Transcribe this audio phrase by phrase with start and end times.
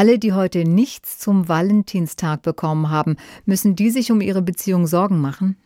[0.00, 5.20] Alle, die heute nichts zum Valentinstag bekommen haben, müssen die sich um ihre Beziehung Sorgen
[5.20, 5.58] machen?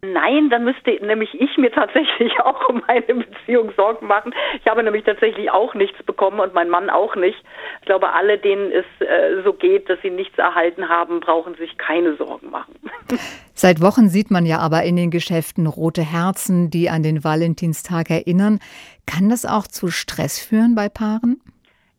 [0.00, 4.32] Nein, dann müsste nämlich ich mir tatsächlich auch um meine Beziehung Sorgen machen.
[4.64, 7.36] Ich habe nämlich tatsächlich auch nichts bekommen und mein Mann auch nicht.
[7.80, 11.76] Ich glaube, alle, denen es äh, so geht, dass sie nichts erhalten haben, brauchen sich
[11.76, 12.76] keine Sorgen machen.
[13.52, 18.08] Seit Wochen sieht man ja aber in den Geschäften rote Herzen, die an den Valentinstag
[18.08, 18.58] erinnern.
[19.06, 21.42] Kann das auch zu Stress führen bei Paaren?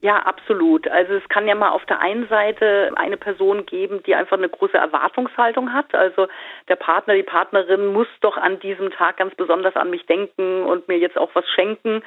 [0.02, 0.88] Ja, absolut.
[0.88, 4.50] Also es kann ja mal auf der einen Seite eine Person geben, die einfach eine
[4.50, 5.94] große Erwartungshaltung hat.
[5.94, 6.28] Also
[6.68, 10.88] der Partner, die Partnerin muss doch an diesem Tag ganz besonders an mich denken und
[10.88, 12.02] mir jetzt auch was schenken,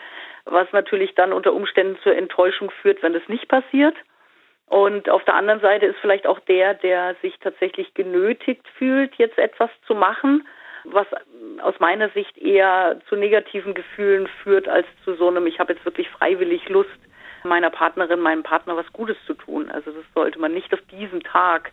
[0.45, 3.95] was natürlich dann unter Umständen zur Enttäuschung führt, wenn es nicht passiert.
[4.67, 9.39] Und auf der anderen Seite ist vielleicht auch der, der sich tatsächlich genötigt fühlt, jetzt
[9.39, 10.49] etwas zu machen,
[10.83, 11.07] was
[11.63, 15.85] aus meiner Sicht eher zu negativen Gefühlen führt als zu so einem, ich habe jetzt
[15.85, 16.99] wirklich freiwillig Lust,
[17.45, 19.71] meiner Partnerin, meinem Partner was Gutes zu tun.
[19.71, 21.73] Also das sollte man nicht auf diesen Tag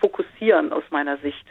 [0.00, 1.44] fokussieren aus meiner Sicht.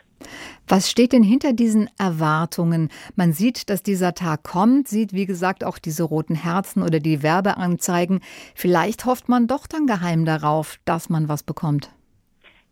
[0.67, 2.89] Was steht denn hinter diesen Erwartungen?
[3.15, 7.23] Man sieht, dass dieser Tag kommt, sieht, wie gesagt, auch diese roten Herzen oder die
[7.23, 8.21] Werbeanzeigen.
[8.55, 11.89] Vielleicht hofft man doch dann geheim darauf, dass man was bekommt.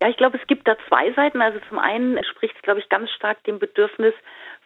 [0.01, 1.41] Ja, ich glaube, es gibt da zwei Seiten.
[1.41, 4.13] Also zum einen entspricht es, glaube ich, ganz stark dem Bedürfnis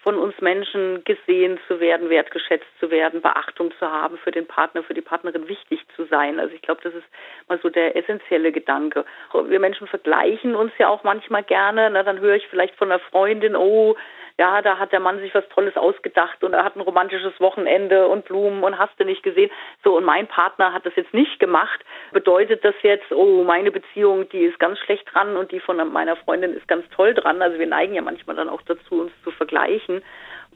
[0.06, 4.84] von uns Menschen gesehen zu werden, wertgeschätzt zu werden, Beachtung zu haben, für den Partner,
[4.84, 6.40] für die Partnerin wichtig zu sein.
[6.40, 7.08] Also ich glaube, das ist
[7.50, 9.04] mal so der essentielle Gedanke.
[9.48, 11.90] Wir Menschen vergleichen uns ja auch manchmal gerne.
[11.90, 13.96] Na, dann höre ich vielleicht von einer Freundin, oh,
[14.38, 18.08] ja, da hat der Mann sich was Tolles ausgedacht und er hat ein romantisches Wochenende
[18.08, 19.50] und Blumen und hast du nicht gesehen.
[19.84, 21.80] So, und mein Partner hat das jetzt nicht gemacht.
[22.12, 26.18] Bedeutet das jetzt, oh, meine Beziehung, die ist ganz schlecht dran und die von meiner
[26.18, 27.42] Freundin ist ganz toll dran.
[27.42, 30.04] Also wir neigen ja manchmal dann auch dazu, uns zu vergleichen.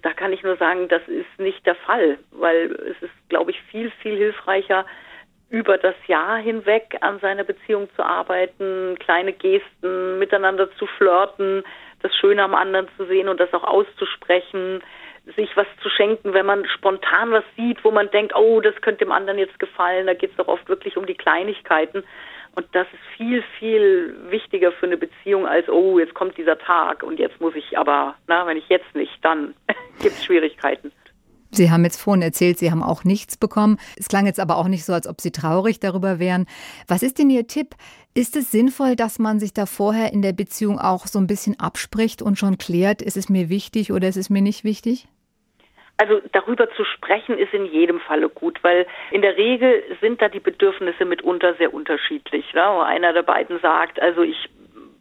[0.01, 3.61] Da kann ich nur sagen, das ist nicht der Fall, weil es ist, glaube ich,
[3.63, 4.85] viel, viel hilfreicher,
[5.49, 11.63] über das Jahr hinweg an seiner Beziehung zu arbeiten, kleine Gesten, miteinander zu flirten,
[12.01, 14.81] das Schöne am anderen zu sehen und das auch auszusprechen,
[15.35, 19.05] sich was zu schenken, wenn man spontan was sieht, wo man denkt, oh, das könnte
[19.05, 20.07] dem anderen jetzt gefallen.
[20.07, 22.03] Da geht es doch oft wirklich um die Kleinigkeiten.
[22.55, 27.03] Und das ist viel, viel wichtiger für eine Beziehung als, oh, jetzt kommt dieser Tag
[27.03, 29.53] und jetzt muss ich aber, na, wenn ich jetzt nicht, dann
[30.01, 30.91] gibt es Schwierigkeiten.
[31.51, 33.77] Sie haben jetzt vorhin erzählt, Sie haben auch nichts bekommen.
[33.97, 36.45] Es klang jetzt aber auch nicht so, als ob Sie traurig darüber wären.
[36.87, 37.75] Was ist denn Ihr Tipp?
[38.13, 41.59] Ist es sinnvoll, dass man sich da vorher in der Beziehung auch so ein bisschen
[41.59, 45.07] abspricht und schon klärt, ist es mir wichtig oder ist es mir nicht wichtig?
[45.97, 50.29] Also darüber zu sprechen ist in jedem Falle gut, weil in der Regel sind da
[50.29, 52.53] die Bedürfnisse mitunter sehr unterschiedlich.
[52.53, 52.63] Ne?
[52.85, 54.49] Einer der beiden sagt, also ich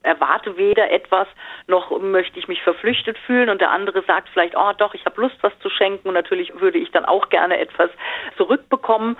[0.08, 1.28] erwarte weder etwas,
[1.66, 5.20] noch möchte ich mich verpflichtet fühlen und der andere sagt vielleicht, oh doch, ich habe
[5.20, 7.90] Lust, was zu schenken und natürlich würde ich dann auch gerne etwas
[8.36, 9.16] zurückbekommen.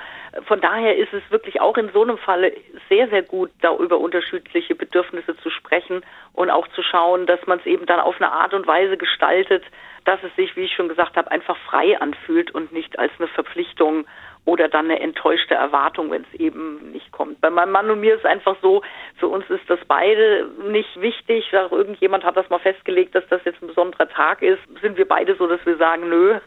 [0.47, 2.53] Von daher ist es wirklich auch in so einem Falle
[2.89, 7.59] sehr, sehr gut, da über unterschiedliche Bedürfnisse zu sprechen und auch zu schauen, dass man
[7.59, 9.65] es eben dann auf eine Art und Weise gestaltet,
[10.09, 13.29] dass es sich, wie ich schon gesagt habe, einfach frei anfühlt und nicht als eine
[13.29, 14.07] Verpflichtung
[14.47, 17.43] oder dann eine enttäuschte Erwartung, wenn es eben nicht kommt.
[17.43, 18.81] Bei meinem Mann und mir ist es einfach so,
[19.19, 21.53] für uns ist das beide nicht wichtig.
[21.53, 24.61] Irgendjemand hat das mal festgelegt, dass das jetzt ein besonderer Tag ist.
[24.81, 26.39] Sind wir beide so, dass wir sagen, nö.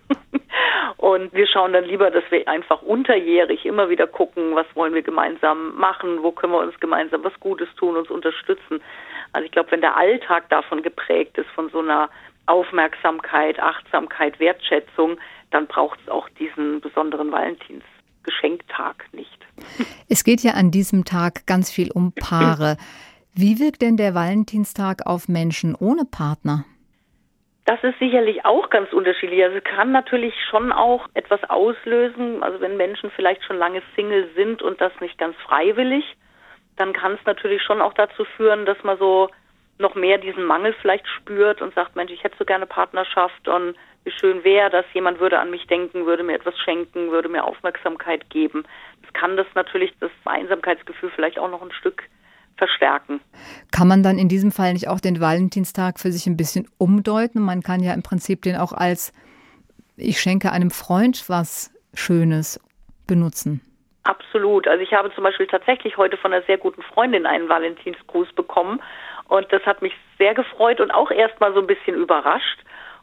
[0.98, 5.04] und wir schauen dann lieber, dass wir einfach unterjährig immer wieder gucken, was wollen wir
[5.04, 8.82] gemeinsam machen, wo können wir uns gemeinsam was Gutes tun, uns unterstützen.
[9.34, 12.10] Also ich glaube, wenn der Alltag davon geprägt ist, von so einer
[12.52, 15.18] Aufmerksamkeit, Achtsamkeit, Wertschätzung,
[15.52, 19.40] dann braucht es auch diesen besonderen Valentinsgeschenktag nicht.
[20.10, 22.76] Es geht ja an diesem Tag ganz viel um Paare.
[23.34, 26.66] Wie wirkt denn der Valentinstag auf Menschen ohne Partner?
[27.66, 29.42] Das ist sicherlich auch ganz unterschiedlich.
[29.44, 32.44] Also es kann natürlich schon auch etwas auslösen.
[32.44, 36.04] Also wenn Menschen vielleicht schon lange Single sind und das nicht ganz freiwillig,
[36.76, 39.30] dann kann es natürlich schon auch dazu führen, dass man so
[39.80, 43.76] noch mehr diesen Mangel vielleicht spürt und sagt, Mensch, ich hätte so gerne Partnerschaft und
[44.04, 47.44] wie schön wäre das, jemand würde an mich denken, würde mir etwas schenken, würde mir
[47.44, 48.64] Aufmerksamkeit geben.
[49.02, 52.04] Das kann das natürlich das Einsamkeitsgefühl vielleicht auch noch ein Stück
[52.58, 53.22] verstärken.
[53.72, 57.42] Kann man dann in diesem Fall nicht auch den Valentinstag für sich ein bisschen umdeuten?
[57.42, 59.14] Man kann ja im Prinzip den auch als
[59.98, 62.60] ich schenke einem Freund was Schönes
[63.08, 63.62] benutzen.
[64.04, 64.68] Absolut.
[64.68, 68.82] Also ich habe zum Beispiel tatsächlich heute von einer sehr guten Freundin einen Valentinsgruß bekommen
[69.32, 72.60] und das hat mich sehr gefreut und auch erstmal so ein bisschen überrascht.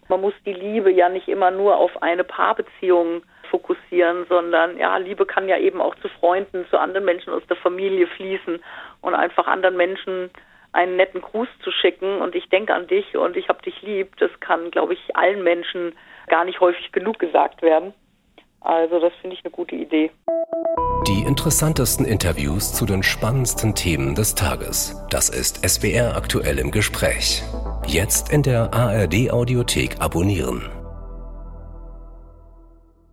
[0.08, 5.25] Man muss die Liebe ja nicht immer nur auf eine Paarbeziehung fokussieren, sondern ja, Liebe
[5.25, 8.62] kann ja eben auch zu Freunden, zu anderen Menschen aus der Familie fließen
[9.00, 10.28] und einfach anderen Menschen
[10.72, 14.14] einen netten Gruß zu schicken und ich denke an dich und ich habe dich lieb,
[14.19, 15.94] das kann, glaube ich, allen Menschen
[16.26, 17.94] gar nicht häufig genug gesagt werden.
[18.60, 20.10] Also das finde ich eine gute Idee.
[21.06, 24.96] Die interessantesten Interviews zu den spannendsten Themen des Tages.
[25.10, 27.43] Das ist SWR aktuell im Gespräch.
[27.87, 30.69] Jetzt in der ARD Audiothek abonnieren.